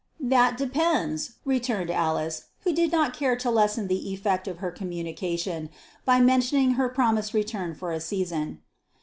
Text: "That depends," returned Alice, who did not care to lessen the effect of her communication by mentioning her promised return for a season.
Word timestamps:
"That 0.19 0.57
depends," 0.57 1.33
returned 1.45 1.91
Alice, 1.91 2.45
who 2.61 2.73
did 2.73 2.91
not 2.91 3.13
care 3.13 3.35
to 3.35 3.51
lessen 3.51 3.85
the 3.87 4.11
effect 4.11 4.47
of 4.47 4.57
her 4.57 4.71
communication 4.71 5.69
by 6.05 6.19
mentioning 6.19 6.71
her 6.71 6.89
promised 6.89 7.35
return 7.35 7.75
for 7.75 7.91
a 7.91 7.99
season. 8.01 8.61